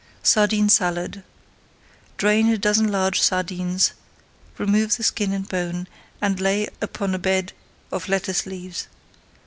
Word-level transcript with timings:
SARDINE 0.23 0.67
SALAD 0.67 1.21
Drain 2.17 2.49
a 2.49 2.57
dozen 2.57 2.91
large 2.91 3.21
sardines, 3.21 3.91
remove 4.57 4.97
the 4.97 5.03
skin 5.03 5.31
and 5.31 5.47
bone, 5.47 5.87
and 6.19 6.39
lay 6.41 6.67
upon 6.81 7.13
a 7.13 7.19
bed 7.19 7.53
of 7.91 8.09
lettuce 8.09 8.47
leaves. 8.47 8.87